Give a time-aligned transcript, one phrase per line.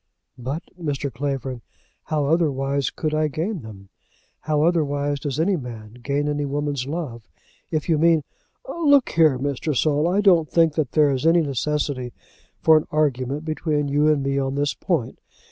[0.39, 1.13] "But, Mr.
[1.13, 1.61] Clavering,
[2.05, 3.89] how otherwise could I gain them?
[4.39, 7.29] How otherwise does any man gain any woman's love?
[7.69, 8.23] If you mean"
[8.67, 9.77] "Look here, Mr.
[9.77, 10.07] Saul.
[10.07, 12.13] I don't think that there is any necessity
[12.59, 15.19] for an argument between you and me on this point.